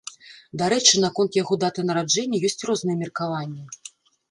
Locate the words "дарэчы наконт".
0.61-1.37